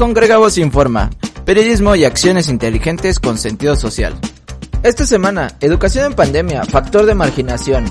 [0.00, 1.10] Congregamos informa.
[1.44, 4.14] Periodismo y acciones inteligentes con sentido social.
[4.82, 7.84] Esta semana, educación en pandemia, factor de marginación.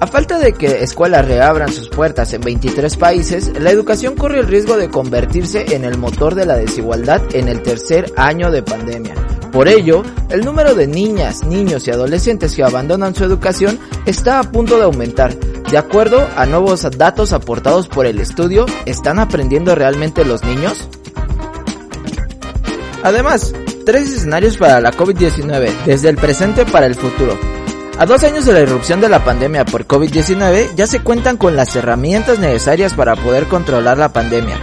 [0.00, 4.46] A falta de que escuelas reabran sus puertas en 23 países, la educación corre el
[4.46, 9.14] riesgo de convertirse en el motor de la desigualdad en el tercer año de pandemia.
[9.52, 14.50] Por ello, el número de niñas, niños y adolescentes que abandonan su educación está a
[14.50, 15.36] punto de aumentar.
[15.70, 20.88] De acuerdo a nuevos datos aportados por el estudio, ¿están aprendiendo realmente los niños?
[23.04, 23.52] Además,
[23.84, 27.38] tres escenarios para la COVID-19, desde el presente para el futuro.
[27.98, 31.54] A dos años de la irrupción de la pandemia por COVID-19 ya se cuentan con
[31.54, 34.58] las herramientas necesarias para poder controlar la pandemia.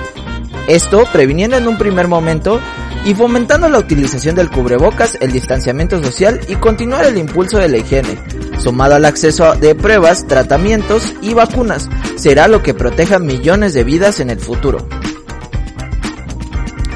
[0.68, 2.60] Esto previniendo en un primer momento
[3.06, 7.78] y fomentando la utilización del cubrebocas, el distanciamiento social y continuar el impulso de la
[7.78, 8.18] higiene,
[8.58, 14.20] sumado al acceso de pruebas, tratamientos y vacunas, será lo que proteja millones de vidas
[14.20, 14.88] en el futuro.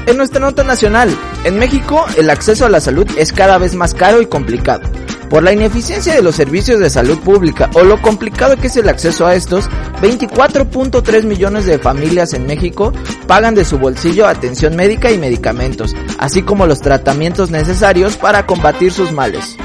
[0.06, 1.10] En nuestra nota nacional,
[1.46, 4.82] en México el acceso a la salud es cada vez más caro y complicado.
[5.30, 8.88] Por la ineficiencia de los servicios de salud pública o lo complicado que es el
[8.88, 9.70] acceso a estos,
[10.02, 12.92] 24.3 millones de familias en México
[13.28, 18.92] pagan de su bolsillo atención médica y medicamentos, así como los tratamientos necesarios para combatir
[18.92, 19.56] sus males.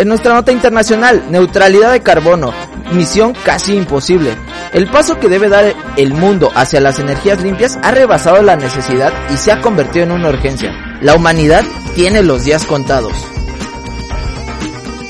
[0.00, 2.52] En nuestra nota internacional, neutralidad de carbono,
[2.92, 4.36] misión casi imposible.
[4.72, 9.12] El paso que debe dar el mundo hacia las energías limpias ha rebasado la necesidad
[9.32, 10.87] y se ha convertido en una urgencia.
[11.00, 13.12] La humanidad tiene los días contados.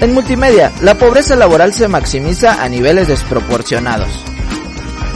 [0.00, 4.08] En multimedia, la pobreza laboral se maximiza a niveles desproporcionados.